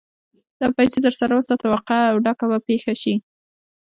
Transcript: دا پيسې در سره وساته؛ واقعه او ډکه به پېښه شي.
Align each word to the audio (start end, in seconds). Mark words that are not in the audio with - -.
دا 0.59 0.67
پيسې 0.77 0.97
در 1.05 1.13
سره 1.19 1.33
وساته؛ 1.35 1.65
واقعه 1.73 2.03
او 2.11 2.17
ډکه 2.25 2.45
به 2.51 2.59
پېښه 2.67 2.93
شي. 3.01 3.15